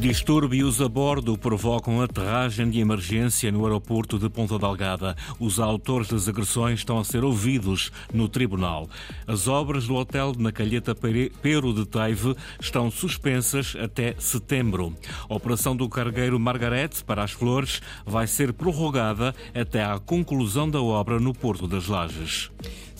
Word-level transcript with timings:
Distúrbios 0.00 0.80
a 0.80 0.88
bordo 0.88 1.36
provocam 1.36 2.00
aterragem 2.00 2.70
de 2.70 2.80
emergência 2.80 3.52
no 3.52 3.66
aeroporto 3.66 4.18
de 4.18 4.30
Ponta 4.30 4.58
Delgada. 4.58 5.14
Os 5.38 5.60
autores 5.60 6.08
das 6.08 6.26
agressões 6.26 6.78
estão 6.78 6.98
a 6.98 7.04
ser 7.04 7.22
ouvidos 7.22 7.92
no 8.10 8.26
tribunal. 8.26 8.88
As 9.26 9.46
obras 9.46 9.86
do 9.86 9.94
hotel 9.94 10.32
na 10.38 10.50
Calheta 10.50 10.94
Pero 10.94 11.74
de 11.74 11.84
Teive 11.84 12.34
estão 12.58 12.90
suspensas 12.90 13.76
até 13.78 14.14
setembro. 14.18 14.96
A 15.28 15.34
operação 15.34 15.76
do 15.76 15.86
cargueiro 15.86 16.40
Margarete 16.40 17.04
para 17.04 17.22
as 17.22 17.32
Flores 17.32 17.82
vai 18.06 18.26
ser 18.26 18.54
prorrogada 18.54 19.34
até 19.54 19.84
à 19.84 19.98
conclusão 19.98 20.68
da 20.70 20.80
obra 20.80 21.20
no 21.20 21.34
Porto 21.34 21.68
das 21.68 21.88
Lajes. 21.88 22.50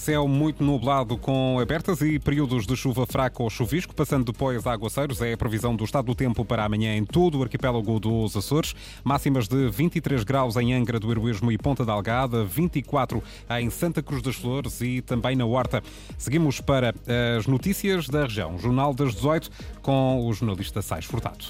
Céu 0.01 0.27
muito 0.27 0.65
nublado 0.65 1.19
com 1.19 1.59
abertas 1.61 2.01
e 2.01 2.19
períodos 2.19 2.67
de 2.67 2.75
chuva 2.75 3.05
fraca 3.05 3.43
ou 3.43 3.51
chuvisco, 3.51 3.95
passando 3.95 4.33
depois 4.33 4.67
a 4.67 4.73
aguaceiros. 4.73 5.21
É 5.21 5.35
a 5.35 5.37
previsão 5.37 5.77
do 5.77 5.85
estado 5.85 6.07
do 6.07 6.15
tempo 6.15 6.43
para 6.43 6.65
amanhã 6.65 6.97
em 6.97 7.05
todo 7.05 7.39
o 7.39 7.43
arquipélago 7.43 8.01
dos 8.01 8.35
Açores. 8.35 8.75
Máximas 9.05 9.47
de 9.47 9.69
23 9.69 10.25
graus 10.25 10.57
em 10.57 10.73
Angra 10.73 10.99
do 10.99 11.11
Heroísmo 11.11 11.53
e 11.53 11.59
Ponta 11.59 11.85
da 11.85 11.93
Algada, 11.93 12.43
24 12.43 13.23
em 13.61 13.69
Santa 13.69 14.03
Cruz 14.03 14.23
das 14.23 14.37
Flores 14.37 14.81
e 14.81 15.03
também 15.03 15.37
na 15.37 15.45
Horta. 15.45 15.83
Seguimos 16.17 16.63
para 16.63 16.95
as 17.37 17.47
notícias 17.47 18.09
da 18.09 18.23
região. 18.23 18.59
Jornal 18.59 18.95
das 18.95 19.15
18 19.15 19.51
com 19.83 20.27
o 20.27 20.33
jornalista 20.33 20.81
Sais 20.81 21.05
Furtado. 21.05 21.45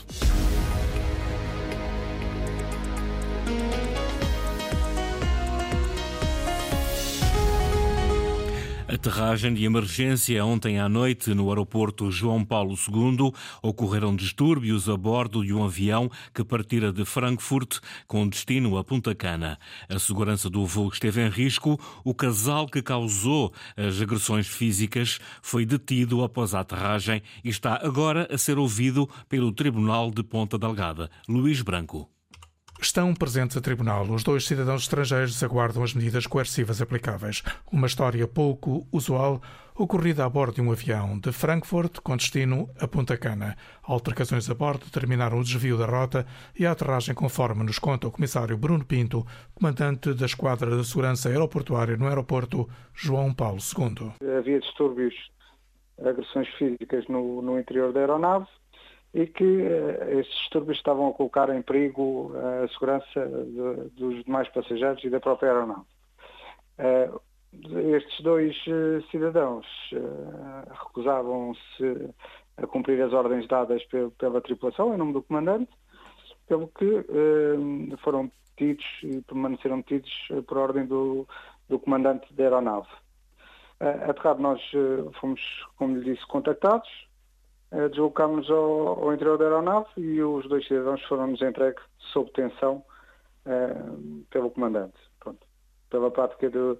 Aterragem 8.92 9.54
de 9.54 9.64
emergência 9.64 10.44
ontem 10.44 10.80
à 10.80 10.88
noite 10.88 11.32
no 11.32 11.48
aeroporto 11.48 12.10
João 12.10 12.44
Paulo 12.44 12.74
II. 12.74 13.32
Ocorreram 13.62 14.16
distúrbios 14.16 14.88
a 14.88 14.96
bordo 14.96 15.44
de 15.44 15.54
um 15.54 15.62
avião 15.62 16.10
que 16.34 16.42
partira 16.42 16.92
de 16.92 17.04
Frankfurt 17.04 17.78
com 18.08 18.28
destino 18.28 18.76
a 18.76 18.82
Punta 18.82 19.14
Cana. 19.14 19.60
A 19.88 19.96
segurança 20.00 20.50
do 20.50 20.66
voo 20.66 20.88
esteve 20.88 21.24
em 21.24 21.30
risco. 21.30 21.80
O 22.02 22.12
casal 22.12 22.66
que 22.66 22.82
causou 22.82 23.52
as 23.76 24.02
agressões 24.02 24.48
físicas 24.48 25.20
foi 25.40 25.64
detido 25.64 26.24
após 26.24 26.52
a 26.52 26.58
aterragem 26.58 27.22
e 27.44 27.48
está 27.48 27.78
agora 27.80 28.26
a 28.28 28.36
ser 28.36 28.58
ouvido 28.58 29.08
pelo 29.28 29.52
Tribunal 29.52 30.10
de 30.10 30.24
Ponta 30.24 30.58
Delgada. 30.58 31.08
Luís 31.28 31.62
Branco. 31.62 32.10
Estão 32.82 33.12
presentes 33.12 33.58
a 33.58 33.60
tribunal. 33.60 34.04
Os 34.04 34.24
dois 34.24 34.46
cidadãos 34.46 34.82
estrangeiros 34.82 35.42
aguardam 35.44 35.82
as 35.82 35.92
medidas 35.92 36.26
coercivas 36.26 36.80
aplicáveis. 36.80 37.42
Uma 37.70 37.86
história 37.86 38.26
pouco 38.26 38.86
usual 38.90 39.42
ocorrida 39.76 40.24
a 40.24 40.28
bordo 40.28 40.54
de 40.54 40.60
um 40.62 40.72
avião 40.72 41.18
de 41.18 41.30
Frankfurt 41.30 41.98
com 42.00 42.16
destino 42.16 42.70
a 42.80 42.88
Punta 42.88 43.18
Cana. 43.18 43.54
Altercações 43.82 44.48
a 44.48 44.54
bordo 44.54 44.86
determinaram 44.86 45.38
o 45.38 45.44
desvio 45.44 45.76
da 45.76 45.84
rota 45.84 46.26
e 46.58 46.64
a 46.64 46.72
aterragem 46.72 47.14
conforme 47.14 47.64
nos 47.64 47.78
conta 47.78 48.08
o 48.08 48.10
comissário 48.10 48.56
Bruno 48.56 48.84
Pinto, 48.84 49.26
comandante 49.54 50.14
da 50.14 50.24
Esquadra 50.24 50.74
de 50.74 50.84
Segurança 50.86 51.28
Aeroportuária 51.28 51.98
no 51.98 52.08
aeroporto 52.08 52.66
João 52.94 53.32
Paulo 53.34 53.58
II. 53.58 54.12
Havia 54.38 54.58
distúrbios, 54.58 55.14
agressões 56.02 56.48
físicas 56.56 57.06
no, 57.08 57.42
no 57.42 57.60
interior 57.60 57.92
da 57.92 58.00
aeronave 58.00 58.46
e 59.12 59.26
que 59.26 59.44
uh, 59.44 60.20
estes 60.20 60.38
distúrbios 60.40 60.78
estavam 60.78 61.08
a 61.08 61.12
colocar 61.12 61.50
em 61.50 61.62
perigo 61.62 62.32
uh, 62.32 62.64
a 62.64 62.68
segurança 62.68 63.26
de, 63.26 63.90
dos 64.00 64.24
demais 64.24 64.48
passageiros 64.48 65.02
e 65.02 65.10
da 65.10 65.20
própria 65.20 65.50
aeronave. 65.50 65.86
Uh, 66.78 67.20
estes 67.96 68.20
dois 68.20 68.56
cidadãos 69.10 69.66
recusavam-se 70.70 72.14
a 72.56 72.64
cumprir 72.64 73.02
as 73.02 73.12
ordens 73.12 73.48
dadas 73.48 73.84
pela, 73.86 74.08
pela 74.12 74.40
tripulação 74.40 74.94
em 74.94 74.96
nome 74.96 75.14
do 75.14 75.22
comandante, 75.22 75.68
pelo 76.46 76.68
que 76.68 77.04
foram 78.04 78.30
detidos 78.56 78.86
e 79.02 79.20
permaneceram 79.22 79.78
detidos 79.78 80.12
por 80.46 80.58
ordem 80.58 80.86
do, 80.86 81.26
do 81.68 81.76
comandante 81.80 82.32
da 82.34 82.44
aeronave. 82.44 82.86
Uh, 83.80 84.08
aterrado 84.08 84.40
nós 84.40 84.62
fomos, 85.20 85.40
como 85.76 85.96
lhe 85.96 86.14
disse, 86.14 86.24
contactados, 86.28 86.88
eh, 87.72 87.88
deslocámos 87.88 88.50
ao, 88.50 89.04
ao, 89.04 89.14
interior 89.14 89.38
da 89.38 89.44
aeronave 89.44 89.88
e 89.96 90.20
os 90.22 90.48
dois 90.48 90.66
cidadãos 90.66 91.02
foram-nos 91.04 91.40
entregues 91.40 91.82
sob 92.12 92.30
tensão 92.32 92.82
uh, 93.46 94.24
pelo 94.30 94.50
comandante. 94.50 94.96
Pronto. 95.20 95.46
Pela 95.88 96.10
prática 96.10 96.50
do, 96.50 96.78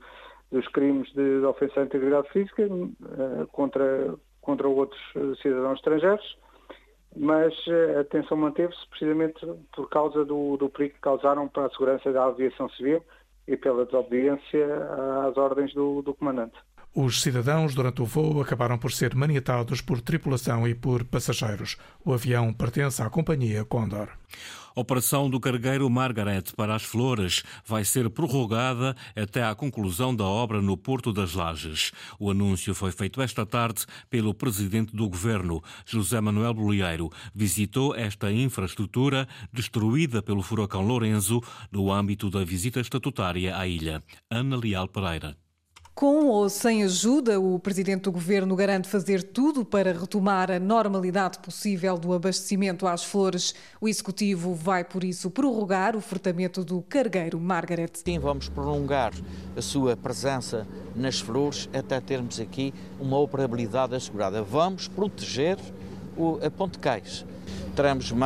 dos 0.50 0.66
crimes 0.68 1.08
de, 1.12 1.40
de, 1.40 1.46
ofensa 1.46 1.80
à 1.80 1.84
integridade 1.84 2.28
física 2.30 2.66
uh, 2.66 3.46
contra, 3.52 4.14
contra 4.40 4.68
outros 4.68 5.00
cidadãos 5.40 5.78
estrangeiros, 5.78 6.38
mas 7.16 7.54
a 7.98 8.04
tensão 8.04 8.36
manteve-se 8.36 8.88
precisamente 8.88 9.44
por 9.74 9.88
causa 9.88 10.24
do, 10.24 10.56
do 10.56 10.68
perigo 10.68 10.94
que 10.94 11.00
causaram 11.00 11.48
para 11.48 11.66
a 11.66 11.70
segurança 11.70 12.12
da 12.12 12.24
aviação 12.24 12.68
civil 12.70 13.02
e 13.48 13.56
pela 13.56 13.84
desobediência 13.84 14.66
às 15.26 15.36
ordens 15.36 15.74
do, 15.74 16.02
do 16.02 16.14
comandante. 16.14 16.56
Os 16.92 17.22
cidadãos, 17.22 17.72
durante 17.72 18.02
o 18.02 18.04
voo, 18.04 18.42
acabaram 18.42 18.76
por 18.76 18.90
ser 18.90 19.14
maniatados 19.14 19.80
por 19.80 20.00
tripulação 20.00 20.66
e 20.66 20.74
por 20.74 21.04
passageiros. 21.04 21.76
O 22.04 22.12
avião 22.12 22.52
pertence 22.52 23.00
à 23.00 23.08
companhia 23.08 23.64
Condor. 23.64 24.08
A 24.74 24.80
operação 24.80 25.30
do 25.30 25.38
cargueiro 25.38 25.88
Margaret 25.88 26.44
para 26.56 26.74
as 26.74 26.82
Flores 26.82 27.44
vai 27.64 27.84
ser 27.84 28.10
prorrogada 28.10 28.96
até 29.14 29.44
à 29.44 29.54
conclusão 29.54 30.14
da 30.14 30.24
obra 30.24 30.60
no 30.60 30.76
Porto 30.76 31.12
das 31.12 31.34
Lajes. 31.34 31.92
O 32.18 32.28
anúncio 32.28 32.74
foi 32.74 32.90
feito 32.90 33.22
esta 33.22 33.46
tarde 33.46 33.86
pelo 34.08 34.34
presidente 34.34 34.94
do 34.94 35.08
governo, 35.08 35.62
José 35.86 36.20
Manuel 36.20 36.54
Bolieiro. 36.54 37.08
Visitou 37.32 37.94
esta 37.94 38.32
infraestrutura 38.32 39.28
destruída 39.52 40.22
pelo 40.22 40.42
furacão 40.42 40.84
Lourenço 40.84 41.40
no 41.70 41.92
âmbito 41.92 42.28
da 42.28 42.44
visita 42.44 42.80
estatutária 42.80 43.56
à 43.56 43.66
ilha. 43.66 44.02
Ana 44.28 44.56
Leal 44.56 44.88
Pereira. 44.88 45.36
Com 45.94 46.28
ou 46.28 46.48
sem 46.48 46.82
ajuda, 46.82 47.38
o 47.38 47.58
presidente 47.58 48.02
do 48.02 48.12
governo 48.12 48.56
garante 48.56 48.88
fazer 48.88 49.22
tudo 49.22 49.64
para 49.64 49.92
retomar 49.92 50.50
a 50.50 50.58
normalidade 50.58 51.38
possível 51.40 51.98
do 51.98 52.14
abastecimento 52.14 52.86
às 52.86 53.04
flores. 53.04 53.54
O 53.80 53.88
executivo 53.88 54.54
vai, 54.54 54.82
por 54.82 55.04
isso, 55.04 55.30
prorrogar 55.30 55.94
o 55.94 56.00
furtamento 56.00 56.64
do 56.64 56.80
cargueiro 56.82 57.38
Margaret. 57.38 57.90
Sim, 57.94 58.18
vamos 58.18 58.48
prolongar 58.48 59.12
a 59.54 59.60
sua 59.60 59.94
presença 59.96 60.66
nas 60.96 61.20
flores 61.20 61.68
até 61.72 62.00
termos 62.00 62.40
aqui 62.40 62.72
uma 62.98 63.18
operabilidade 63.18 63.94
assegurada. 63.94 64.42
Vamos 64.42 64.88
proteger 64.88 65.58
o, 66.16 66.38
a 66.42 66.50
Ponte 66.50 66.78
Cais. 66.78 67.26
Teremos 67.74 68.10
uh, 68.10 68.16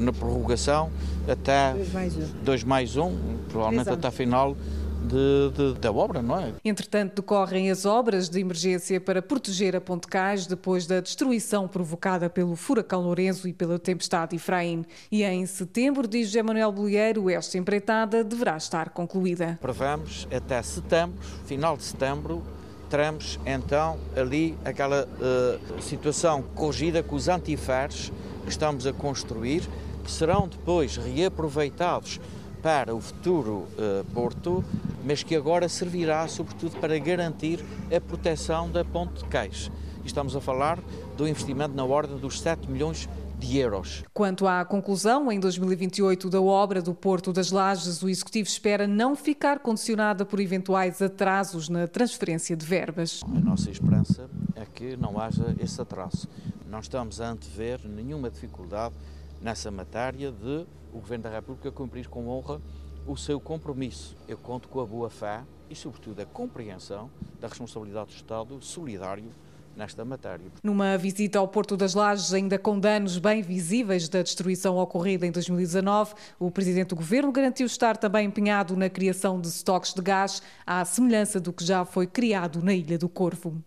na 0.00 0.12
prorrogação 0.12 0.90
até 1.28 1.72
2 1.72 1.92
mais 1.92 2.16
1, 2.16 2.20
dois 2.42 2.64
mais 2.64 2.96
um, 2.96 3.16
provavelmente 3.48 3.88
Exato. 3.88 3.98
até 3.98 4.08
a 4.08 4.10
final 4.10 4.56
de, 5.04 5.50
de, 5.74 5.80
da 5.80 5.92
obra, 5.92 6.22
não 6.22 6.38
é? 6.38 6.52
Entretanto, 6.64 7.22
decorrem 7.22 7.70
as 7.70 7.84
obras 7.84 8.28
de 8.28 8.40
emergência 8.40 9.00
para 9.00 9.20
proteger 9.20 9.76
a 9.76 9.80
Ponte 9.80 10.08
Cais 10.08 10.46
depois 10.46 10.86
da 10.86 11.00
destruição 11.00 11.68
provocada 11.68 12.30
pelo 12.30 12.56
furacão 12.56 13.02
Lourenço 13.02 13.46
e 13.46 13.52
pela 13.52 13.78
tempestade 13.78 14.36
Efraim. 14.36 14.84
E 15.10 15.22
em 15.22 15.44
setembro, 15.46 16.08
diz 16.08 16.28
José 16.28 16.42
Manuel 16.42 16.72
Bolieiro, 16.72 17.28
esta 17.30 17.58
empreitada 17.58 18.24
deverá 18.24 18.56
estar 18.56 18.90
concluída. 18.90 19.58
Prevamos 19.60 20.26
até 20.34 20.62
setembro, 20.62 21.18
final 21.44 21.76
de 21.76 21.84
setembro, 21.84 22.42
teremos 22.88 23.38
então 23.44 23.98
ali 24.16 24.56
aquela 24.64 25.06
uh, 25.06 25.82
situação 25.82 26.42
corrigida 26.54 27.02
com 27.02 27.16
os 27.16 27.28
antiferros 27.28 28.12
que 28.44 28.50
estamos 28.50 28.86
a 28.86 28.92
construir, 28.92 29.62
que 30.04 30.10
serão 30.10 30.46
depois 30.46 30.96
reaproveitados 30.96 32.20
para 32.62 32.94
o 32.94 33.00
futuro 33.00 33.66
uh, 33.76 34.04
Porto, 34.14 34.64
mas 35.04 35.22
que 35.22 35.36
agora 35.36 35.68
servirá 35.68 36.26
sobretudo 36.26 36.78
para 36.78 36.98
garantir 36.98 37.64
a 37.94 38.00
proteção 38.00 38.70
da 38.70 38.84
ponte 38.84 39.22
de 39.22 39.28
Cais. 39.28 39.70
Estamos 40.04 40.34
a 40.34 40.40
falar 40.40 40.78
do 41.16 41.26
investimento 41.26 41.74
na 41.74 41.84
ordem 41.84 42.16
dos 42.18 42.40
7 42.40 42.70
milhões 42.70 43.08
de 43.38 43.58
euros. 43.58 44.04
Quanto 44.12 44.46
à 44.46 44.64
conclusão 44.64 45.30
em 45.30 45.38
2028 45.40 46.30
da 46.30 46.40
obra 46.40 46.80
do 46.80 46.94
Porto 46.94 47.32
das 47.32 47.50
Lajes, 47.50 48.02
o 48.02 48.08
Executivo 48.08 48.48
espera 48.48 48.86
não 48.86 49.16
ficar 49.16 49.58
condicionada 49.58 50.24
por 50.24 50.40
eventuais 50.40 51.00
atrasos 51.02 51.68
na 51.68 51.86
transferência 51.86 52.56
de 52.56 52.64
verbas. 52.64 53.22
A 53.24 53.40
nossa 53.40 53.70
esperança 53.70 54.28
é 54.54 54.64
que 54.64 54.96
não 54.96 55.18
haja 55.18 55.54
esse 55.58 55.80
atraso. 55.80 56.28
Não 56.68 56.80
estamos 56.80 57.20
a 57.20 57.30
antever 57.30 57.80
nenhuma 57.86 58.30
dificuldade 58.30 58.94
nessa 59.40 59.70
matéria 59.70 60.32
de 60.32 60.66
o 60.92 61.00
Governo 61.00 61.24
da 61.24 61.30
República 61.30 61.70
cumprir 61.72 62.08
com 62.08 62.28
honra 62.28 62.60
o 63.06 63.16
seu 63.16 63.38
compromisso. 63.40 64.16
Eu 64.26 64.38
conto 64.38 64.68
com 64.68 64.80
a 64.80 64.86
boa 64.86 65.10
fé 65.10 65.42
e, 65.68 65.74
sobretudo, 65.74 66.20
a 66.20 66.26
compreensão 66.26 67.10
da 67.40 67.48
responsabilidade 67.48 68.10
do 68.10 68.16
Estado 68.16 68.62
solidário 68.62 69.30
nesta 69.76 70.04
matéria. 70.04 70.46
Numa 70.62 70.96
visita 70.96 71.38
ao 71.38 71.48
Porto 71.48 71.76
das 71.76 71.94
Lajes, 71.94 72.32
ainda 72.32 72.58
com 72.58 72.78
danos 72.78 73.18
bem 73.18 73.42
visíveis 73.42 74.08
da 74.08 74.22
destruição 74.22 74.76
ocorrida 74.76 75.26
em 75.26 75.32
2019, 75.32 76.14
o 76.38 76.50
Presidente 76.50 76.88
do 76.88 76.96
Governo 76.96 77.32
garantiu 77.32 77.66
estar 77.66 77.96
também 77.96 78.26
empenhado 78.26 78.76
na 78.76 78.88
criação 78.88 79.40
de 79.40 79.48
estoques 79.48 79.92
de 79.92 80.02
gás, 80.02 80.42
à 80.66 80.84
semelhança 80.84 81.40
do 81.40 81.52
que 81.52 81.64
já 81.64 81.84
foi 81.84 82.06
criado 82.06 82.62
na 82.62 82.72
Ilha 82.72 82.98
do 82.98 83.08
Corvo. 83.08 83.62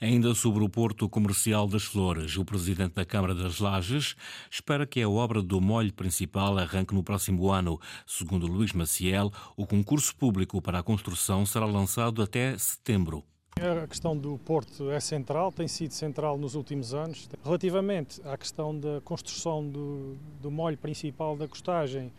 Ainda 0.00 0.34
sobre 0.34 0.64
o 0.64 0.68
Porto 0.68 1.08
Comercial 1.08 1.66
das 1.66 1.84
Flores, 1.84 2.36
o 2.36 2.44
presidente 2.44 2.94
da 2.94 3.04
Câmara 3.04 3.34
das 3.34 3.60
Lajes 3.60 4.16
espera 4.50 4.86
que 4.86 5.00
a 5.00 5.08
obra 5.08 5.42
do 5.42 5.60
molho 5.60 5.92
principal 5.92 6.58
arranque 6.58 6.94
no 6.94 7.02
próximo 7.02 7.50
ano. 7.50 7.80
Segundo 8.06 8.46
Luís 8.46 8.72
Maciel, 8.72 9.30
o 9.56 9.66
concurso 9.66 10.14
público 10.16 10.60
para 10.60 10.80
a 10.80 10.82
construção 10.82 11.46
será 11.46 11.66
lançado 11.66 12.22
até 12.22 12.56
setembro. 12.58 13.24
A 13.60 13.86
questão 13.86 14.16
do 14.16 14.38
Porto 14.38 14.90
é 14.90 14.98
central, 14.98 15.52
tem 15.52 15.68
sido 15.68 15.92
central 15.92 16.38
nos 16.38 16.54
últimos 16.54 16.94
anos. 16.94 17.28
Relativamente 17.44 18.20
à 18.24 18.36
questão 18.36 18.76
da 18.76 19.00
construção 19.02 19.68
do, 19.68 20.16
do 20.40 20.50
molho 20.50 20.78
principal 20.78 21.36
da 21.36 21.46
costagem, 21.46 22.10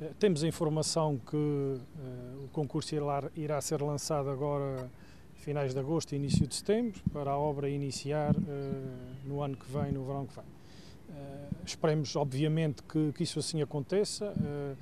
eh, 0.00 0.10
temos 0.18 0.42
a 0.42 0.48
informação 0.48 1.18
que 1.18 1.36
uh, 1.36 2.44
o 2.44 2.48
concurso 2.52 2.94
irá, 2.94 3.30
irá 3.36 3.60
ser 3.60 3.80
lançado 3.80 4.28
agora 4.28 4.90
finais 5.42 5.74
de 5.74 5.80
agosto 5.80 6.12
e 6.12 6.16
início 6.16 6.46
de 6.46 6.54
setembro, 6.54 7.02
para 7.12 7.32
a 7.32 7.36
obra 7.36 7.68
iniciar 7.68 8.34
uh, 8.34 8.40
no 9.24 9.42
ano 9.42 9.56
que 9.56 9.70
vem, 9.70 9.90
no 9.90 10.04
verão 10.04 10.24
que 10.24 10.34
vem. 10.36 10.44
Uh, 10.44 11.66
esperemos, 11.66 12.14
obviamente, 12.14 12.82
que, 12.84 13.12
que, 13.12 13.24
isso 13.24 13.40
assim 13.40 13.60
aconteça, 13.60 14.32
uh, 14.32 14.76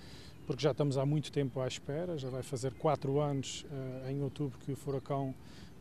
porque 0.47 0.63
já 0.63 0.73
estamos 0.73 0.99
há 0.99 1.07
muito 1.07 1.33
tempo 1.33 1.61
à 1.61 1.67
espera, 1.67 2.19
já 2.19 2.29
vai 2.29 2.43
fazer 2.43 2.75
quatro 2.75 3.21
anos 3.21 3.65
em 4.09 4.21
outubro 4.21 4.59
que 4.59 4.73
o 4.73 4.77
furacão 4.77 5.33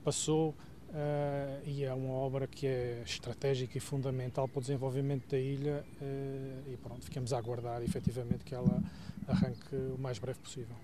passou 0.04 0.54
e 1.66 1.84
é 1.84 1.92
uma 1.92 2.14
obra 2.14 2.46
que 2.46 2.68
é 2.68 3.02
estratégica 3.04 3.80
e 3.80 3.82
fundamental 3.82 4.48
para 4.48 4.60
o 4.60 4.62
desenvolvimento 4.62 5.28
da 5.28 5.40
ilha 5.40 5.84
e 6.68 6.78
pronto, 6.78 7.04
ficamos 7.04 7.34
a 7.34 7.40
aguardar 7.40 7.82
efetivamente 7.82 8.46
que 8.46 8.54
ela 8.54 8.80
arranque 9.28 9.76
o 9.76 9.98
mais 9.98 10.20
breve 10.20 10.38
possível. 10.38 10.76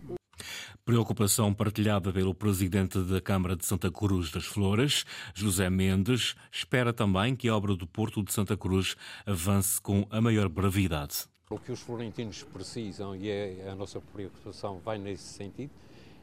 Preocupação 0.85 1.51
partilhada 1.51 2.13
pelo 2.13 2.35
presidente 2.35 2.99
da 2.99 3.19
Câmara 3.19 3.55
de 3.55 3.65
Santa 3.65 3.89
Cruz 3.89 4.29
das 4.29 4.45
Flores, 4.45 5.03
José 5.33 5.67
Mendes, 5.67 6.35
espera 6.51 6.93
também 6.93 7.35
que 7.35 7.49
a 7.49 7.57
obra 7.57 7.75
do 7.75 7.87
Porto 7.87 8.21
de 8.21 8.31
Santa 8.31 8.55
Cruz 8.55 8.95
avance 9.25 9.81
com 9.81 10.05
a 10.11 10.21
maior 10.21 10.47
brevidade. 10.47 11.25
O 11.49 11.57
que 11.57 11.71
os 11.71 11.79
florentinos 11.79 12.43
precisam 12.43 13.15
e 13.15 13.27
é 13.31 13.67
a 13.67 13.73
nossa 13.73 13.99
preocupação 13.99 14.77
vai 14.77 14.99
nesse 14.99 15.23
sentido 15.23 15.71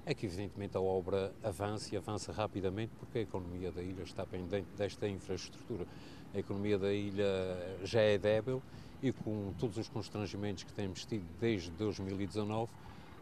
é 0.06 0.14
que 0.14 0.26
evidentemente 0.26 0.76
a 0.76 0.81
obra 0.81 1.35
avance 1.43 1.93
e 1.93 1.99
avance 1.99 2.31
rapidamente 2.31 2.93
porque 3.00 3.19
a 3.19 3.23
economia 3.23 3.73
da 3.73 3.82
ilha 3.82 4.05
está 4.05 4.25
pendente 4.25 4.69
desta 4.79 5.08
infraestrutura. 5.08 5.85
A 6.32 6.38
economia 6.38 6.79
da 6.79 6.93
ilha 6.93 7.26
já 7.82 8.00
é 8.00 8.17
débil 8.17 8.62
e 9.03 9.11
com 9.11 9.53
todos 9.58 9.76
os 9.76 9.88
constrangimentos 9.88 10.62
que 10.62 10.73
temos 10.73 11.05
tido 11.05 11.26
desde 11.41 11.73
2019 11.73 12.70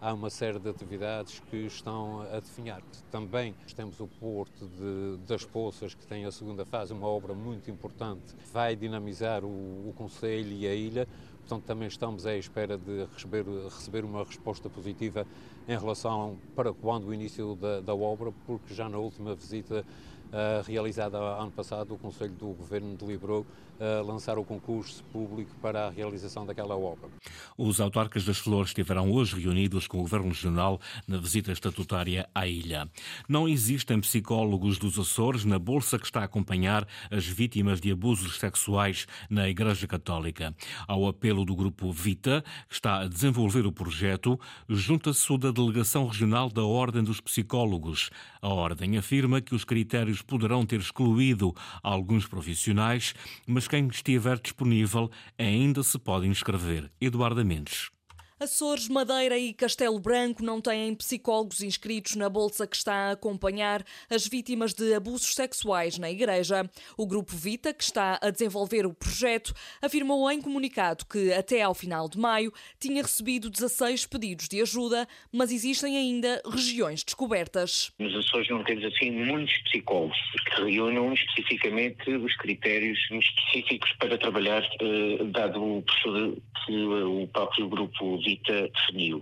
há 0.01 0.15
uma 0.15 0.31
série 0.31 0.59
de 0.59 0.69
atividades 0.69 1.41
que 1.51 1.57
estão 1.59 2.23
a 2.23 2.41
definhar. 2.41 2.83
Também 3.11 3.55
temos 3.77 4.01
o 4.01 4.07
Porto 4.07 4.67
de, 4.67 5.19
das 5.27 5.45
Poças, 5.45 5.95
que 5.95 6.07
tem 6.07 6.25
a 6.25 6.33
segunda 6.33 6.65
fase, 6.65 6.93
uma 6.93 7.07
obra 7.07 7.35
muito 7.35 7.71
importante, 7.71 8.35
vai 8.53 8.75
dinamizar 8.75 9.45
o, 9.45 9.49
o 9.49 9.95
Conselho 9.97 10.53
e 10.53 10.67
a 10.67 10.75
ilha. 10.75 11.07
Portanto, 11.41 11.65
também 11.65 11.89
estamos 11.89 12.27
à 12.27 12.37
espera 12.37 12.79
de 12.79 13.07
receber, 13.13 13.45
receber 13.65 14.05
uma 14.05 14.25
resposta 14.25 14.71
positiva 14.71 15.27
em 15.69 15.77
relação 15.77 16.37
para 16.55 16.73
quando 16.73 17.09
o 17.09 17.15
início 17.15 17.55
da, 17.57 17.81
da 17.81 17.95
obra, 17.95 18.33
porque 18.47 18.73
já 18.73 18.89
na 18.89 18.99
última 18.99 19.35
visita 19.35 19.85
uh, 20.33 20.67
realizada 20.67 21.19
ano 21.19 21.51
passado, 21.51 21.95
o 21.95 21.99
Conselho 21.99 22.33
do 22.33 22.49
Governo 22.49 22.97
deliberou 22.97 23.41
uh, 23.81 24.07
lançar 24.07 24.39
o 24.39 24.45
concurso 24.45 25.03
público 25.13 25.51
para 25.61 25.87
a 25.87 25.91
realização 25.91 26.45
daquela 26.47 26.77
obra. 26.77 27.09
Os 27.57 27.81
autarcas 27.81 28.25
das 28.25 28.39
Flores 28.39 28.71
estiveram 28.71 29.11
hoje 29.11 29.41
reunidos 29.41 29.87
com 29.87 29.99
o 29.99 30.03
Governo 30.03 30.29
Regional 30.29 30.81
na 31.07 31.19
visita 31.19 31.53
estatutária 31.53 32.29
à 32.35 32.47
ilha. 32.47 32.89
Não 33.29 33.49
existem 33.49 34.01
psicólogos 34.01 34.79
dos 34.79 34.99
Açores 34.99 35.45
na 35.45 35.59
bolsa 35.59 35.99
que 35.99 36.07
está 36.07 36.21
a 36.21 36.25
acompanhar 36.25 36.87
as 37.11 37.27
vítimas 37.27 37.81
de 37.81 37.91
abusos 37.91 38.39
sexuais 38.39 39.07
na 39.29 39.49
Igreja 39.49 39.87
Católica. 39.87 40.55
Ao 40.87 41.07
apelo 41.07 41.45
do 41.45 41.57
Grupo 41.57 41.91
Vita, 41.91 42.45
que 42.69 42.75
está 42.75 43.01
a 43.01 43.09
desenvolver 43.09 43.67
o 43.67 43.73
projeto, 43.73 44.39
junta-se 44.69 45.33
o 45.33 45.39
da 45.39 45.51
Delegação 45.51 46.07
Regional 46.07 46.51
da 46.51 46.65
Ordem 46.65 47.03
dos 47.03 47.21
Psicólogos. 47.21 48.11
A 48.43 48.49
Ordem 48.49 48.97
afirma 48.97 49.41
que 49.41 49.55
os 49.55 49.65
critérios 49.65 50.20
poderão 50.23 50.65
ter 50.65 50.81
excluído 50.81 51.55
alguns 51.83 52.27
profissionais, 52.27 53.15
mas 53.47 53.69
quem 53.69 53.87
estiver 53.89 54.39
disponível 54.39 55.11
ainda 55.39 55.83
se 55.83 55.99
pode 55.99 56.27
inscrever. 56.27 56.91
Eduardo 57.01 57.45
Mendes. 57.45 57.91
Açores, 58.43 58.89
Madeira 58.89 59.37
e 59.39 59.53
Castelo 59.53 60.01
Branco 60.01 60.43
não 60.43 60.63
têm 60.63 60.95
psicólogos 60.95 61.63
inscritos 61.63 62.17
na 62.17 62.27
bolsa 62.27 62.67
que 62.67 62.75
está 62.75 62.95
a 62.95 63.11
acompanhar 63.11 63.85
as 64.09 64.27
vítimas 64.27 64.73
de 64.73 64.95
abusos 64.95 65.35
sexuais 65.35 65.99
na 65.99 66.11
Igreja. 66.11 66.63
O 66.97 67.07
Grupo 67.07 67.37
Vita, 67.37 67.75
que 67.75 67.85
está 67.85 68.19
a 68.23 68.31
desenvolver 68.31 68.87
o 68.87 68.95
projeto, 68.95 69.53
afirmou 69.83 70.31
em 70.31 70.41
comunicado 70.41 71.05
que 71.05 71.31
até 71.35 71.61
ao 71.61 71.75
final 71.75 72.09
de 72.09 72.17
maio 72.17 72.51
tinha 72.81 73.03
recebido 73.03 73.51
16 73.51 74.07
pedidos 74.07 74.49
de 74.49 74.63
ajuda, 74.63 75.07
mas 75.31 75.53
existem 75.53 75.99
ainda 75.99 76.41
regiões 76.51 77.05
descobertas. 77.05 77.93
Nos 77.99 78.15
Açores 78.25 78.49
não 78.49 78.65
temos 78.65 78.87
assim 78.87 79.11
muitos 79.11 79.55
psicólogos 79.65 80.17
que 80.47 80.63
reúnam 80.63 81.13
especificamente 81.13 82.11
os 82.11 82.35
critérios 82.39 82.99
específicos 83.11 83.93
para 83.99 84.17
trabalhar, 84.17 84.63
eh, 84.81 85.25
dado 85.25 85.63
o 85.63 85.85
o 86.69 87.27
próprio 87.29 87.69
Grupo 87.69 88.19
Vita 88.19 88.30
definiu. 88.47 89.19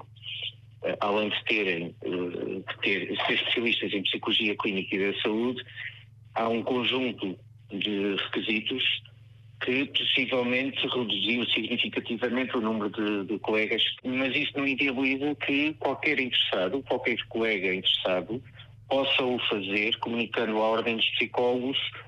Uh, 0.83 0.97
além 1.01 1.29
de 1.29 1.45
terem 1.45 1.95
uh, 2.03 2.61
de 2.61 2.79
ter, 2.83 3.17
ser 3.27 3.35
especialistas 3.35 3.93
em 3.93 4.03
psicologia 4.03 4.57
clínica 4.57 4.95
e 4.95 5.13
da 5.13 5.21
saúde, 5.21 5.63
há 6.35 6.49
um 6.49 6.63
conjunto 6.63 7.37
de 7.71 8.15
requisitos 8.17 8.85
que 9.61 9.87
possivelmente 9.87 10.87
reduziu 10.87 11.45
significativamente 11.47 12.57
o 12.57 12.61
número 12.61 12.91
de, 12.91 13.25
de, 13.25 13.39
colegas, 13.41 13.83
mas 14.05 14.35
isso 14.35 14.53
não 14.57 14.67
inviabiliza 14.67 15.35
que 15.35 15.75
qualquer 15.75 16.21
interessado, 16.21 16.83
qualquer 16.85 17.19
colega 17.29 17.75
interessado, 17.75 18.43
possa 18.89 19.25
o 19.25 19.39
fazer 19.51 19.97
comunicando 19.99 20.57
à 20.59 20.69
ordem 20.69 20.97
dos 20.97 21.09
psicólogos 21.11 21.77
eh, 21.77 22.08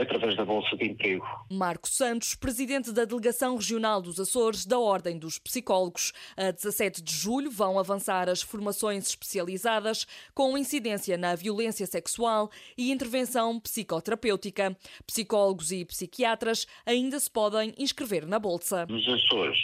através 0.00 0.36
da 0.36 0.44
Bolsa 0.44 0.76
de 0.76 0.84
Emprego. 0.84 1.24
Marco 1.50 1.88
Santos, 1.88 2.34
presidente 2.34 2.92
da 2.92 3.04
Delegação 3.04 3.56
Regional 3.56 4.02
dos 4.02 4.18
Açores 4.18 4.66
da 4.66 4.78
Ordem 4.78 5.18
dos 5.18 5.38
Psicólogos. 5.38 6.12
A 6.36 6.50
17 6.50 7.02
de 7.02 7.14
julho 7.14 7.50
vão 7.50 7.78
avançar 7.78 8.28
as 8.28 8.42
formações 8.42 9.08
especializadas 9.08 10.06
com 10.34 10.58
incidência 10.58 11.16
na 11.16 11.34
violência 11.34 11.86
sexual 11.86 12.50
e 12.76 12.90
intervenção 12.90 13.58
psicoterapêutica. 13.60 14.76
Psicólogos 15.06 15.72
e 15.72 15.84
psiquiatras 15.84 16.66
ainda 16.84 17.18
se 17.18 17.30
podem 17.30 17.72
inscrever 17.78 18.26
na 18.26 18.38
Bolsa. 18.38 18.86
Nos 18.86 19.08
Açores, 19.08 19.58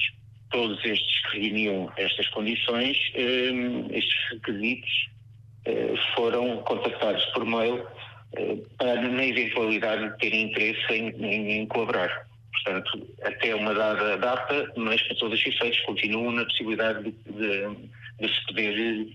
todos 0.50 0.82
estes 0.84 1.30
que 1.30 1.38
reuniam 1.40 1.92
estas 1.96 2.28
condições, 2.28 2.96
eh, 3.14 3.50
estes 3.90 4.30
requisitos, 4.30 5.08
eh, 5.64 5.94
foram 6.14 6.62
contactados 6.62 7.24
por 7.26 7.44
mail 7.44 7.86
para, 8.78 9.02
na 9.02 9.24
eventualidade 9.24 10.10
de 10.10 10.18
terem 10.18 10.42
interesse 10.44 10.92
em, 10.92 11.08
em, 11.24 11.52
em, 11.60 11.66
colaborar. 11.66 12.26
Portanto, 12.52 13.06
até 13.22 13.54
uma 13.54 13.74
dada 13.74 14.16
data, 14.16 14.72
mas 14.76 15.00
para 15.02 15.16
todos 15.16 15.38
os 15.38 15.46
efeitos 15.46 15.80
continuam 15.80 16.32
na 16.32 16.44
possibilidade 16.44 17.02
de, 17.04 17.10
de, 17.10 17.88
de 18.20 18.34
se 18.34 18.46
poder 18.46 19.06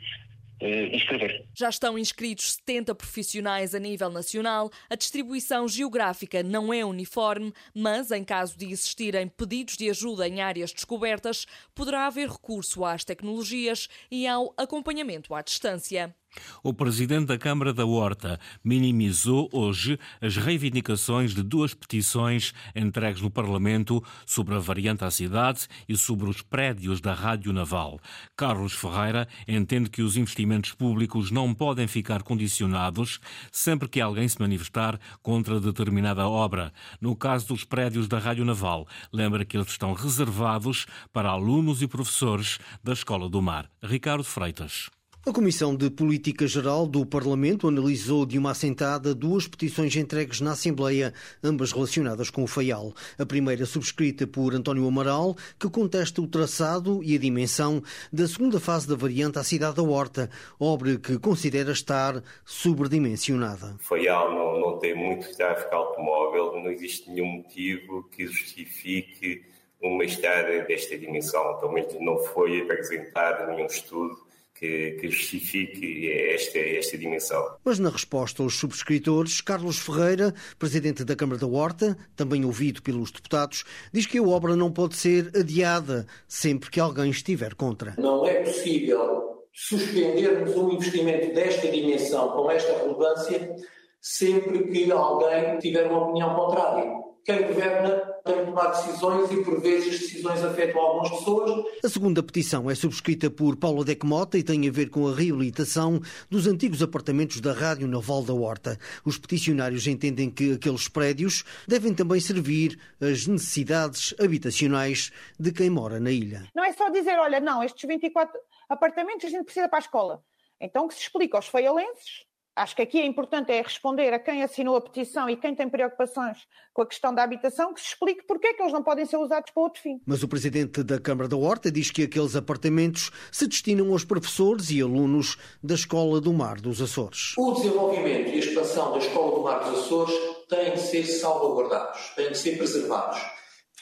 eh, 0.62 0.96
inscrever. 0.96 1.44
Já 1.56 1.70
estão 1.70 1.98
inscritos 1.98 2.54
70 2.54 2.94
profissionais 2.94 3.74
a 3.74 3.80
nível 3.80 4.12
nacional. 4.12 4.70
A 4.90 4.96
distribuição 4.96 5.68
geográfica 5.68 6.44
não 6.44 6.72
é 6.72 6.86
uniforme, 6.86 7.52
mas 7.74 8.12
em 8.12 8.24
caso 8.24 8.56
de 8.58 8.68
existirem 8.68 9.28
pedidos 9.28 9.76
de 9.76 9.90
ajuda 9.90 10.28
em 10.28 10.40
áreas 10.40 10.72
descobertas, 10.72 11.48
poderá 11.74 12.06
haver 12.06 12.30
recurso 12.30 12.86
às 12.86 13.04
tecnologias 13.04 13.90
e 14.12 14.28
ao 14.28 14.54
acompanhamento 14.56 15.34
à 15.34 15.42
distância. 15.42 16.16
O 16.64 16.74
presidente 16.74 17.26
da 17.26 17.38
Câmara 17.38 17.74
da 17.74 17.86
Horta 17.86 18.40
minimizou 18.64 19.50
hoje 19.52 20.00
as 20.22 20.38
reivindicações 20.38 21.34
de 21.34 21.44
duas 21.44 21.74
petições 21.74 22.54
entregues 22.76 23.22
no 23.22 23.32
Parlamento 23.32 24.04
sobre 24.26 24.56
a 24.56 24.60
variante 24.60 25.04
à 25.04 25.12
cidade 25.12 25.68
e 25.90 25.98
sobre 25.98 26.30
os 26.30 26.42
prédios 26.42 27.02
da 27.02 27.14
Rádio 27.14 27.52
Naval. 27.52 28.00
Carlos 28.36 28.74
Ferreira 28.74 29.28
entende 29.48 29.90
que 29.90 30.02
os 30.02 30.18
investimentos 30.18 30.72
públicos 30.74 31.32
não 31.32 31.54
podem 31.54 31.88
ficar 31.88 32.24
condicionados 32.24 33.20
sempre 33.52 33.90
que 33.90 34.00
alguém 34.00 34.28
se 34.28 34.40
manifestar 34.40 35.00
contra 35.22 35.60
determinada 35.60 36.28
obra. 36.28 36.72
No 37.00 37.16
caso 37.16 37.48
dos 37.48 37.64
prédios 37.64 38.08
da 38.08 38.20
Rádio 38.20 38.46
Naval, 38.46 38.88
lembra 39.12 39.44
que 39.44 39.58
eles 39.58 39.68
estão 39.68 39.94
reservados 39.94 40.86
para 41.12 41.30
alunos 41.30 41.82
e 41.82 41.88
professores 41.88 42.60
da 42.84 42.94
Escola 42.94 43.30
do 43.30 43.42
Mar. 43.42 43.70
Ricardo 43.82 44.24
Freitas. 44.24 44.90
A 45.24 45.32
Comissão 45.32 45.76
de 45.76 45.88
Política 45.92 46.48
Geral 46.48 46.88
do 46.88 47.06
Parlamento 47.06 47.68
analisou 47.68 48.26
de 48.26 48.40
uma 48.40 48.52
assentada 48.52 49.14
duas 49.14 49.48
petições 49.48 49.96
entregues 49.96 50.42
na 50.42 50.54
Assembleia, 50.54 51.14
ambas 51.44 51.72
relacionadas 51.72 52.32
com 52.32 52.42
o 52.44 52.48
Faial. 52.48 52.92
A 53.20 53.26
primeira 53.26 53.68
subscrita 53.68 54.26
por 54.26 54.56
António 54.56 54.88
Amaral, 54.88 55.36
que 55.60 55.70
contesta 55.70 56.24
o 56.24 56.28
traçado 56.28 57.04
e 57.04 57.16
a 57.16 57.20
dimensão 57.20 57.84
da 58.12 58.28
segunda 58.28 58.60
fase 58.60 58.88
da 58.88 58.96
variante 58.96 59.38
à 59.38 59.44
cidade 59.44 59.76
da 59.76 59.84
Horta, 59.84 60.28
obra 60.60 60.98
que 60.98 61.20
considera 61.20 61.72
estar 61.72 62.24
sobredimensionada. 62.44 63.76
Faial 63.78 64.34
não, 64.34 64.60
não 64.60 64.80
tem 64.80 64.96
muito 64.96 65.32
tráfego 65.38 65.76
automóvel, 65.76 66.60
não 66.64 66.72
existe 66.72 67.12
nenhum 67.12 67.28
motivo 67.28 68.10
que 68.10 68.26
justifique 68.26 69.44
uma 69.84 70.04
estrada 70.04 70.64
desta 70.64 70.98
dimensão. 70.98 71.72
Menos 71.72 71.96
não 72.00 72.18
foi 72.18 72.62
apresentado 72.62 73.52
nenhum 73.52 73.68
estudo 73.68 74.31
que, 74.62 74.92
que 74.92 75.10
justifique 75.10 76.12
esta, 76.12 76.60
esta 76.60 76.96
dimensão. 76.96 77.44
Mas 77.66 77.80
na 77.80 77.90
resposta 77.90 78.44
aos 78.44 78.56
subscritores, 78.56 79.42
Carlos 79.42 79.80
Ferreira, 79.80 80.36
presidente 80.60 81.04
da 81.04 81.16
Câmara 81.16 81.40
da 81.40 81.48
Horta, 81.48 81.98
também 82.16 82.46
ouvido 82.46 82.84
pelos 82.84 83.10
deputados, 83.12 83.64
diz 83.92 84.06
que 84.06 84.20
a 84.20 84.24
obra 84.24 84.56
não 84.56 84.72
pode 84.72 84.96
ser 84.96 85.32
adiada 85.36 86.06
sempre 86.28 86.70
que 86.70 86.80
alguém 86.80 87.10
estiver 87.10 87.56
contra. 87.56 87.96
Não 87.98 88.28
é 88.28 88.44
possível 88.44 89.48
suspendermos 89.52 90.56
um 90.56 90.72
investimento 90.74 91.34
desta 91.34 91.68
dimensão, 91.68 92.30
com 92.30 92.50
esta 92.52 92.72
relevância, 92.78 93.56
sempre 94.00 94.68
que 94.72 94.92
alguém 94.92 95.58
tiver 95.58 95.88
uma 95.88 96.06
opinião 96.06 96.36
contrária 96.36 96.86
quem 97.26 97.48
governa 97.48 98.11
tomar 98.52 98.68
decisões 98.68 99.32
e, 99.32 99.44
por 99.44 99.60
vezes, 99.62 99.94
as 99.94 100.00
decisões 100.02 100.44
afetam 100.44 100.82
algumas 100.82 101.10
pessoas. 101.10 101.66
A 101.84 101.90
segunda 101.90 102.22
petição 102.22 102.70
é 102.70 102.76
subscrita 102.76 103.30
por 103.30 103.56
Paulo 103.56 103.84
Decmota 103.84 104.38
e 104.38 104.44
tem 104.44 104.68
a 104.68 104.72
ver 104.72 104.90
com 104.90 105.08
a 105.08 105.16
reabilitação 105.16 106.02
dos 106.30 106.48
antigos 106.48 106.84
apartamentos 106.84 107.40
da 107.40 107.54
Rádio 107.54 107.88
Naval 107.88 108.24
da 108.24 108.34
Horta. 108.34 108.78
Os 109.06 109.18
peticionários 109.18 109.88
entendem 109.88 110.30
que 110.30 110.54
aqueles 110.54 110.88
prédios 110.88 111.44
devem 111.68 111.94
também 111.94 112.20
servir 112.20 112.78
às 113.00 113.26
necessidades 113.26 114.14
habitacionais 114.20 115.12
de 115.40 115.52
quem 115.52 115.70
mora 115.70 116.00
na 116.00 116.12
ilha. 116.12 116.48
Não 116.54 116.64
é 116.64 116.74
só 116.74 116.90
dizer, 116.90 117.18
olha, 117.18 117.40
não, 117.40 117.64
estes 117.64 117.88
24 117.88 118.38
apartamentos 118.68 119.26
a 119.26 119.30
gente 119.30 119.46
precisa 119.46 119.70
para 119.70 119.80
a 119.80 119.82
escola. 119.82 120.24
Então 120.60 120.88
que 120.88 120.94
se 120.94 121.02
explica 121.02 121.38
aos 121.38 121.48
feialenses 121.48 122.26
Acho 122.56 122.76
que 122.76 122.82
aqui 122.82 123.00
é 123.00 123.06
importante 123.06 123.52
é 123.52 123.62
responder 123.62 124.14
a 124.14 124.20
quem 124.20 124.44
assinou 124.44 124.76
a 124.76 124.82
petição 124.82 125.30
e 125.30 125.38
quem 125.38 125.56
tem 125.56 125.70
preocupações 125.70 126.38
com 126.74 126.82
a 126.82 126.86
questão 126.86 127.14
da 127.14 127.24
habitação, 127.24 127.74
que 127.74 127.80
se 127.80 127.88
explique 127.88 128.24
porque 128.28 128.48
é 128.48 128.54
que 128.54 128.62
eles 128.62 128.74
não 128.74 128.84
podem 128.84 129.06
ser 129.06 129.18
usados 129.18 129.52
para 129.52 129.64
outro 129.64 129.82
fim. 129.82 130.02
Mas 130.06 130.22
o 130.22 130.28
presidente 130.28 130.84
da 130.84 131.00
Câmara 131.00 131.30
da 131.30 131.38
Horta 131.38 131.72
diz 131.72 131.92
que 131.92 132.04
aqueles 132.04 132.36
apartamentos 132.36 133.10
se 133.32 133.48
destinam 133.48 133.92
aos 133.92 134.04
professores 134.04 134.70
e 134.70 134.82
alunos 134.82 135.38
da 135.64 135.76
Escola 135.76 136.20
do 136.20 136.34
Mar 136.34 136.60
dos 136.60 136.82
Açores. 136.82 137.34
O 137.38 137.54
desenvolvimento 137.54 138.30
e 138.30 138.34
a 138.34 138.40
expansão 138.40 138.92
da 138.92 138.98
Escola 138.98 139.36
do 139.36 139.44
Mar 139.44 139.60
dos 139.64 139.80
Açores 139.80 140.14
têm 140.50 140.74
de 140.74 140.80
ser 140.80 141.06
salvaguardados, 141.06 142.14
têm 142.16 142.32
de 142.32 142.38
ser 142.38 142.58
preservados. 142.58 143.20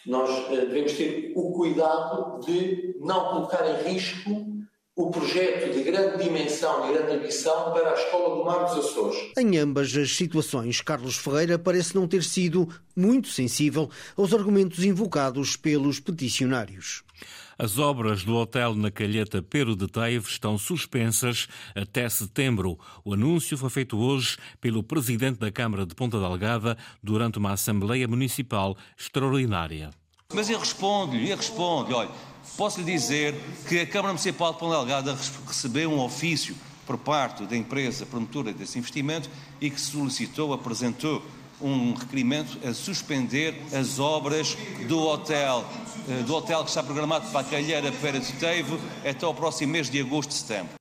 Nós 0.05 0.29
eh, 0.51 0.65
devemos 0.65 0.93
ter 0.93 1.33
o 1.35 1.51
cuidado 1.53 2.39
de 2.45 2.95
não 2.99 3.29
colocar 3.29 3.65
em 3.67 3.91
risco 3.91 4.58
o 4.99 5.09
projeto 5.09 5.73
de 5.73 5.81
grande 5.81 6.21
dimensão 6.21 6.89
e 6.89 6.93
grande 6.93 7.13
ambição 7.13 7.71
para 7.71 7.91
a 7.91 7.93
Escola 7.93 8.35
do 8.35 8.43
Mar 8.43 8.65
dos 8.65 8.85
Açores. 8.85 9.31
Em 9.37 9.57
ambas 9.57 9.95
as 9.95 10.13
situações, 10.13 10.81
Carlos 10.81 11.15
Ferreira 11.15 11.57
parece 11.57 11.95
não 11.95 12.05
ter 12.05 12.21
sido 12.21 12.67
muito 12.93 13.29
sensível 13.29 13.89
aos 14.17 14.33
argumentos 14.33 14.83
invocados 14.83 15.55
pelos 15.55 16.01
peticionários. 16.01 17.01
As 17.57 17.79
obras 17.79 18.25
do 18.25 18.35
hotel 18.35 18.75
na 18.75 18.91
Calheta 18.91 19.41
Pero 19.41 19.73
de 19.73 19.87
Teive 19.87 20.27
estão 20.27 20.57
suspensas 20.57 21.47
até 21.73 22.09
setembro. 22.09 22.77
O 23.05 23.13
anúncio 23.13 23.57
foi 23.57 23.69
feito 23.69 23.97
hoje 23.97 24.35
pelo 24.59 24.83
presidente 24.83 25.39
da 25.39 25.49
Câmara 25.49 25.85
de 25.85 25.95
Ponta 25.95 26.19
Delgada 26.19 26.77
durante 27.01 27.37
uma 27.37 27.53
Assembleia 27.53 28.05
Municipal 28.05 28.75
extraordinária. 28.97 29.91
Mas 30.33 30.50
ele 30.50 30.59
responde-lhe, 30.59 31.25
ele 31.25 31.36
responde, 31.36 31.93
olha, 31.93 32.09
Posso 32.57 32.79
lhe 32.81 32.91
dizer 32.91 33.36
que 33.67 33.79
a 33.79 33.86
Câmara 33.86 34.09
Municipal 34.09 34.53
de 34.53 34.59
Ponta 34.59 34.75
Delgada 34.75 35.17
recebeu 35.48 35.91
um 35.91 36.00
ofício 36.00 36.55
por 36.86 36.98
parte 36.98 37.45
da 37.45 37.55
empresa 37.55 38.05
promotora 38.05 38.51
desse 38.51 38.77
investimento 38.77 39.29
e 39.62 39.69
que 39.69 39.79
solicitou, 39.79 40.51
apresentou 40.51 41.24
um 41.62 41.93
requerimento 41.93 42.57
a 42.67 42.74
suspender 42.74 43.62
as 43.74 44.00
obras 44.00 44.57
do 44.88 45.00
hotel, 45.00 45.65
eh, 46.07 46.24
do 46.24 46.33
hotel 46.33 46.63
que 46.63 46.69
está 46.69 46.81
programado 46.81 47.29
para 47.31 47.41
a 47.41 47.43
Calheira 47.43 47.91
Feira 47.91 48.19
de 48.19 48.31
Teivo 48.33 48.79
até 49.07 49.27
o 49.27 49.33
próximo 49.33 49.74
mês 49.74 49.89
de 49.89 50.00
agosto 50.00 50.31
e 50.31 50.33
setembro. 50.33 50.78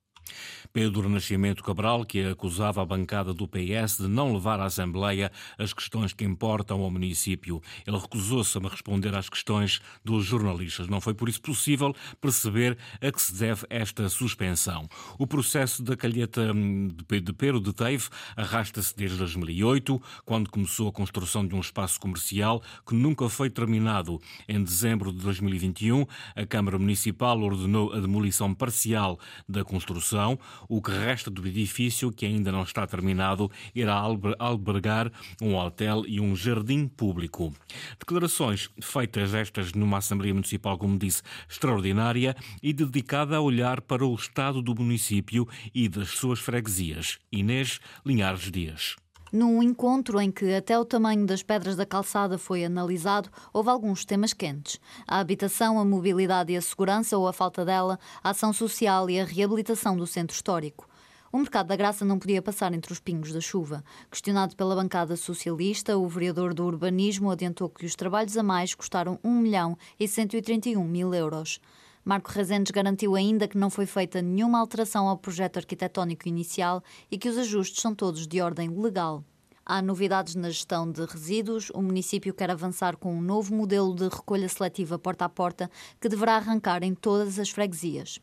Pedro 0.73 1.09
Nascimento 1.09 1.63
Cabral, 1.63 2.05
que 2.05 2.25
acusava 2.25 2.83
a 2.83 2.85
bancada 2.85 3.33
do 3.33 3.49
PS 3.49 3.99
de 3.99 4.09
não 4.09 4.33
levar 4.33 4.61
à 4.61 4.67
Assembleia 4.67 5.31
as 5.59 5.73
questões 5.73 6.13
que 6.13 6.25
importam 6.25 6.81
ao 6.81 6.91
município. 6.91 7.61
Ele 7.87 7.99
recusou-se 7.99 8.57
a 8.59 8.69
responder 8.69 9.15
às 9.15 9.29
questões 9.29 9.81
dos 10.05 10.25
jornalistas. 10.25 10.89
Não 10.89 11.01
foi 11.01 11.15
por 11.15 11.29
isso 11.29 11.41
possível 11.41 11.95
perceber 12.21 12.77
a 13.01 13.11
que 13.11 13.21
se 13.21 13.35
deve 13.35 13.67
esta 13.71 14.09
suspensão. 14.09 14.89
O 15.19 15.27
processo 15.27 15.83
da 15.83 15.97
calheta 15.97 16.53
hum, 16.53 16.89
de 16.89 17.33
Pedro 17.33 17.61
de 17.61 17.73
Teive 17.73 18.09
arrasta-se 18.37 18.97
desde 18.97 19.17
2008, 19.19 20.01
quando 20.25 20.51
começou 20.51 20.89
a 20.89 20.93
construção 20.93 21.47
de 21.47 21.55
um 21.55 21.61
espaço 21.61 22.01
comercial 22.01 22.63
que 22.87 22.95
nunca 22.95 23.29
foi 23.29 23.51
terminado. 23.51 24.21
Em 24.49 24.63
dezembro 24.63 25.13
de 25.13 25.19
2021, 25.19 26.07
a 26.35 26.47
Câmara 26.47 26.79
Municipal 26.79 27.41
ordenou 27.41 27.93
a 27.93 28.01
demolição 28.01 28.55
parcial 28.55 29.19
da 29.49 29.65
construção. 29.65 30.39
O 30.69 30.81
que 30.81 30.91
resta 30.91 31.31
do 31.31 31.47
edifício, 31.47 32.11
que 32.11 32.25
ainda 32.25 32.51
não 32.51 32.63
está 32.63 32.87
terminado, 32.87 33.51
irá 33.75 34.03
albergar 34.39 35.11
um 35.43 35.55
hotel 35.55 36.05
e 36.07 36.21
um 36.21 36.35
jardim 36.35 36.89
público. 36.89 37.53
Declarações 37.99 38.71
feitas 38.81 39.35
estas 39.35 39.73
numa 39.73 39.99
Assembleia 39.99 40.35
Municipal, 40.35 40.79
como 40.79 40.99
disse, 40.99 41.23
extraordinária 41.49 42.37
e 42.63 42.73
dedicada 42.73 43.37
a 43.37 43.41
olhar 43.41 43.81
para 43.81 44.07
o 44.07 44.15
estado 44.15 44.63
do 44.63 44.75
município 44.75 45.49
e 45.75 45.89
das 45.89 46.11
suas 46.11 46.39
freguesias. 46.39 47.19
Inês 47.31 47.81
Linhares 48.05 48.51
Dias. 48.51 48.97
Num 49.33 49.63
encontro 49.63 50.21
em 50.21 50.31
que 50.31 50.55
até 50.55 50.79
o 50.79 50.85
tamanho 50.85 51.27
das 51.27 51.43
pedras 51.43 51.77
da 51.77 51.85
calçada 51.85 52.39
foi 52.39 52.65
analisado, 52.65 53.29
houve 53.53 53.69
alguns 53.69 54.05
temas 54.05 54.33
quentes: 54.33 54.81
a 55.07 55.19
habitação, 55.19 55.79
a 55.79 55.85
mobilidade 55.85 56.53
e 56.53 56.57
a 56.57 56.63
segurança 56.63 57.19
ou 57.19 57.29
a 57.29 57.33
falta 57.33 57.65
dela, 57.65 57.99
a 58.23 58.31
ação 58.31 58.53
social 58.53 59.11
e 59.11 59.21
a 59.21 59.25
reabilitação 59.25 59.97
do 59.97 60.07
centro 60.07 60.35
histórico. 60.35 60.89
O 61.31 61.37
mercado 61.37 61.67
da 61.67 61.77
graça 61.77 62.07
não 62.07 62.19
podia 62.19 62.41
passar 62.41 62.73
entre 62.73 62.91
os 62.91 63.01
pingos 63.01 63.33
da 63.33 63.41
chuva. 63.41 63.85
Questionado 64.11 64.57
pela 64.57 64.75
bancada 64.75 65.15
socialista, 65.15 65.99
o 65.99 66.09
vereador 66.09 66.55
do 66.55 66.65
urbanismo 66.65 67.31
adiantou 67.31 67.69
que 67.69 67.85
os 67.85 67.95
trabalhos 67.95 68.35
a 68.39 68.43
mais 68.43 68.75
custaram 68.75 69.19
1 69.23 69.31
milhão 69.31 69.77
e 70.01 70.09
131 70.09 70.83
mil 70.83 71.13
euros. 71.13 71.61
Marco 72.09 72.33
Rezendes 72.33 72.71
garantiu 72.71 73.15
ainda 73.15 73.47
que 73.47 73.59
não 73.59 73.69
foi 73.69 73.85
feita 73.85 74.23
nenhuma 74.23 74.59
alteração 74.59 75.07
ao 75.07 75.19
projeto 75.19 75.59
arquitetónico 75.59 76.27
inicial 76.27 76.83
e 77.11 77.19
que 77.19 77.29
os 77.29 77.37
ajustes 77.37 77.83
são 77.83 77.95
todos 77.95 78.27
de 78.27 78.41
ordem 78.41 78.71
legal. 78.71 79.23
Há 79.63 79.83
novidades 79.83 80.35
na 80.35 80.49
gestão 80.49 80.91
de 80.91 81.05
resíduos. 81.05 81.69
O 81.75 81.83
município 81.83 82.33
quer 82.33 82.51
avançar 82.51 82.97
com 82.97 83.15
um 83.15 83.21
novo 83.21 83.55
modelo 83.55 83.95
de 83.95 84.05
recolha 84.05 84.49
seletiva 84.49 84.99
porta 84.99 85.27
a 85.27 85.29
porta 85.29 85.71
que 86.01 86.09
deverá 86.09 86.37
arrancar 86.37 86.83
em 86.83 86.95
todas 86.95 87.39
as 87.39 87.51
freguesias. 87.51 88.19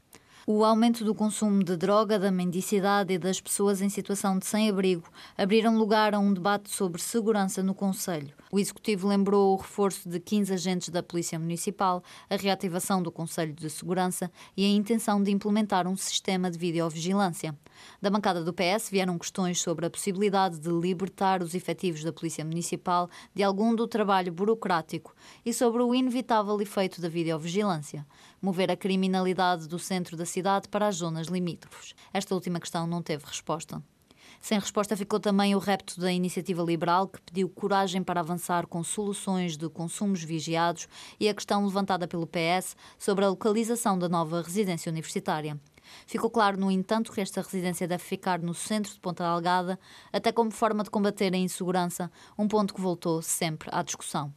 O 0.48 0.66
aumento 0.66 1.06
do 1.06 1.14
consumo 1.14 1.64
de 1.64 1.78
droga, 1.78 2.18
da 2.18 2.32
mendicidade 2.32 3.14
e 3.14 3.20
das 3.20 3.40
pessoas 3.40 3.82
em 3.82 3.90
situação 3.90 4.40
de 4.40 4.48
sem-abrigo 4.48 5.08
abriram 5.38 5.78
lugar 5.78 6.16
a 6.16 6.20
um 6.20 6.34
debate 6.34 6.72
sobre 6.72 7.00
segurança 7.00 7.62
no 7.62 7.76
Conselho. 7.76 8.34
O 8.56 8.60
Executivo 8.60 9.06
lembrou 9.06 9.52
o 9.52 9.58
reforço 9.58 10.08
de 10.08 10.18
15 10.18 10.54
agentes 10.54 10.88
da 10.88 11.04
Polícia 11.04 11.38
Municipal, 11.38 12.02
a 12.30 12.38
reativação 12.38 13.04
do 13.04 13.12
Conselho 13.12 13.52
de 13.52 13.70
Segurança 13.70 14.32
e 14.56 14.64
a 14.64 14.70
intenção 14.70 15.22
de 15.22 15.30
implementar 15.30 15.86
um 15.86 15.98
sistema 15.98 16.50
de 16.50 16.58
videovigilância. 16.58 17.54
Da 18.02 18.10
bancada 18.10 18.46
do 18.46 18.54
PS 18.54 18.90
vieram 18.90 19.18
questões 19.18 19.60
sobre 19.60 19.86
a 19.86 19.90
possibilidade 19.90 20.58
de 20.58 20.70
libertar 20.70 21.44
os 21.44 21.54
efetivos 21.54 22.02
da 22.02 22.14
Polícia 22.14 22.46
Municipal 22.46 23.10
de 23.34 23.44
algum 23.44 23.76
do 23.76 23.90
trabalho 23.90 24.32
burocrático 24.32 25.14
e 25.46 25.54
sobre 25.54 25.84
o 25.84 25.94
inevitável 25.94 26.62
efeito 26.62 27.02
da 27.02 27.10
videovigilância 27.10 28.08
mover 28.42 28.72
a 28.72 28.78
criminalidade 28.78 29.68
do 29.68 29.78
centro 29.78 30.16
da 30.16 30.26
cidade 30.26 30.70
para 30.70 30.88
as 30.88 30.96
zonas 30.96 31.28
limítrofes. 31.28 31.94
Esta 32.14 32.34
última 32.34 32.62
questão 32.62 32.88
não 32.88 33.02
teve 33.02 33.26
resposta. 33.26 33.84
Sem 34.46 34.60
resposta 34.60 34.96
ficou 34.96 35.20
também 35.20 35.56
o 35.56 35.58
repto 35.58 36.00
da 36.00 36.12
iniciativa 36.12 36.62
liberal, 36.62 37.08
que 37.08 37.20
pediu 37.20 37.50
coragem 37.50 38.04
para 38.04 38.20
avançar 38.20 38.68
com 38.68 38.84
soluções 38.84 39.58
de 39.58 39.68
consumos 39.68 40.22
vigiados 40.22 40.88
e 41.20 41.28
a 41.28 41.34
questão 41.34 41.66
levantada 41.66 42.08
pelo 42.08 42.28
PS 42.28 42.78
sobre 42.96 43.26
a 43.26 43.30
localização 43.30 43.98
da 43.98 44.08
nova 44.08 44.44
residência 44.44 44.92
universitária. 44.92 45.60
Ficou 46.06 46.30
claro, 46.30 46.60
no 46.60 46.70
entanto, 46.70 47.12
que 47.12 47.22
esta 47.22 47.42
residência 47.42 47.88
deve 47.88 48.04
ficar 48.04 48.40
no 48.40 48.54
centro 48.54 48.94
de 48.94 49.00
Ponta 49.00 49.24
Delgada, 49.24 49.80
até 50.14 50.32
como 50.32 50.52
forma 50.52 50.84
de 50.84 50.92
combater 50.92 51.34
a 51.34 51.38
insegurança, 51.38 52.12
um 52.38 52.48
ponto 52.48 52.76
que 52.76 52.82
voltou 52.82 53.24
sempre 53.24 53.68
à 53.72 53.82
discussão. 53.82 54.32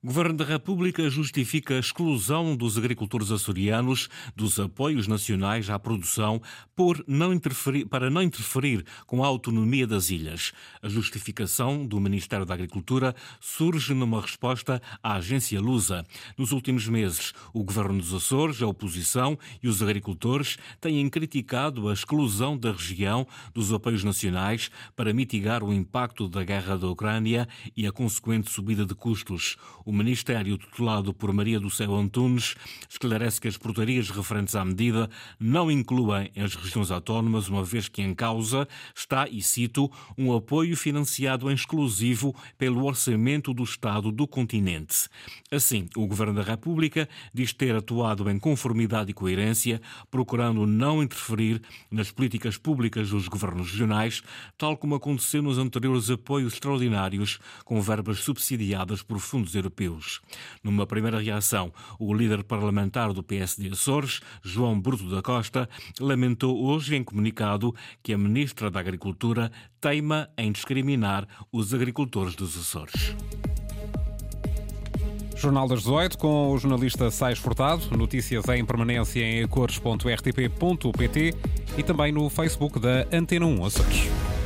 O 0.00 0.06
Governo 0.06 0.36
da 0.36 0.44
República 0.44 1.10
justifica 1.10 1.74
a 1.74 1.80
exclusão 1.80 2.54
dos 2.54 2.78
agricultores 2.78 3.32
açorianos 3.32 4.08
dos 4.36 4.60
apoios 4.60 5.08
nacionais 5.08 5.68
à 5.68 5.76
produção 5.76 6.40
por 6.76 7.02
não 7.08 7.32
interferir, 7.32 7.84
para 7.84 8.08
não 8.08 8.22
interferir 8.22 8.84
com 9.08 9.24
a 9.24 9.26
autonomia 9.26 9.88
das 9.88 10.08
ilhas. 10.08 10.52
A 10.80 10.88
justificação 10.88 11.84
do 11.84 11.98
Ministério 11.98 12.46
da 12.46 12.54
Agricultura 12.54 13.12
surge 13.40 13.92
numa 13.92 14.20
resposta 14.20 14.80
à 15.02 15.14
agência 15.14 15.60
Lusa. 15.60 16.06
Nos 16.36 16.52
últimos 16.52 16.86
meses, 16.86 17.32
o 17.52 17.64
Governo 17.64 17.98
dos 17.98 18.14
Açores, 18.14 18.62
a 18.62 18.68
oposição 18.68 19.36
e 19.60 19.66
os 19.66 19.82
agricultores 19.82 20.58
têm 20.80 21.10
criticado 21.10 21.88
a 21.88 21.92
exclusão 21.92 22.56
da 22.56 22.70
região 22.70 23.26
dos 23.52 23.72
apoios 23.72 24.04
nacionais 24.04 24.70
para 24.94 25.12
mitigar 25.12 25.64
o 25.64 25.72
impacto 25.72 26.28
da 26.28 26.44
guerra 26.44 26.78
da 26.78 26.86
Ucrânia 26.86 27.48
e 27.76 27.84
a 27.84 27.90
consequente 27.90 28.48
subida 28.48 28.86
de 28.86 28.94
custos. 28.94 29.56
O 29.88 29.92
Ministério, 29.92 30.58
tutelado 30.58 31.14
por 31.14 31.32
Maria 31.32 31.58
do 31.58 31.70
Céu 31.70 31.96
Antunes, 31.96 32.54
esclarece 32.90 33.40
que 33.40 33.48
as 33.48 33.56
portarias 33.56 34.10
referentes 34.10 34.54
à 34.54 34.62
medida 34.62 35.08
não 35.40 35.70
incluem 35.70 36.30
as 36.36 36.54
regiões 36.54 36.90
autónomas, 36.90 37.48
uma 37.48 37.64
vez 37.64 37.88
que 37.88 38.02
em 38.02 38.12
causa 38.14 38.68
está, 38.94 39.26
e 39.26 39.40
cito, 39.40 39.90
um 40.18 40.30
apoio 40.36 40.76
financiado 40.76 41.50
em 41.50 41.54
exclusivo 41.54 42.36
pelo 42.58 42.84
orçamento 42.84 43.54
do 43.54 43.62
Estado 43.62 44.12
do 44.12 44.28
continente. 44.28 45.08
Assim, 45.50 45.88
o 45.96 46.06
Governo 46.06 46.34
da 46.34 46.42
República 46.42 47.08
diz 47.32 47.54
ter 47.54 47.74
atuado 47.74 48.28
em 48.28 48.38
conformidade 48.38 49.12
e 49.12 49.14
coerência, 49.14 49.80
procurando 50.10 50.66
não 50.66 51.02
interferir 51.02 51.62
nas 51.90 52.10
políticas 52.10 52.58
públicas 52.58 53.08
dos 53.08 53.26
governos 53.26 53.70
regionais, 53.70 54.22
tal 54.58 54.76
como 54.76 54.96
aconteceu 54.96 55.40
nos 55.40 55.56
anteriores 55.56 56.10
apoios 56.10 56.52
extraordinários 56.52 57.38
com 57.64 57.80
verbas 57.80 58.18
subsidiadas 58.18 59.02
por 59.02 59.18
fundos 59.18 59.54
europeus 59.54 59.77
europeus. 59.78 60.20
Numa 60.62 60.86
primeira 60.86 61.20
reação, 61.20 61.72
o 61.98 62.12
líder 62.12 62.44
parlamentar 62.44 63.12
do 63.12 63.22
PSD 63.22 63.68
Açores, 63.68 64.20
João 64.42 64.78
Bruto 64.80 65.08
da 65.08 65.22
Costa, 65.22 65.68
lamentou 66.00 66.64
hoje 66.64 66.96
em 66.96 67.04
comunicado 67.04 67.74
que 68.02 68.12
a 68.12 68.18
ministra 68.18 68.70
da 68.70 68.80
Agricultura 68.80 69.50
teima 69.80 70.28
em 70.36 70.50
discriminar 70.52 71.26
os 71.52 71.72
agricultores 71.72 72.34
dos 72.34 72.58
Açores. 72.58 73.14
Jornal 75.36 75.68
das 75.68 75.80
18 75.80 76.18
com 76.18 76.50
o 76.50 76.58
jornalista 76.58 77.12
Sais 77.12 77.38
Furtado. 77.38 77.96
Notícias 77.96 78.44
em 78.48 78.64
permanência 78.64 79.22
em 79.22 79.46
cores.rtp.pt 79.46 81.34
e 81.76 81.82
também 81.84 82.10
no 82.10 82.28
Facebook 82.28 82.80
da 82.80 83.06
Antena 83.12 83.46
1 83.46 83.64
Açores. 83.64 84.37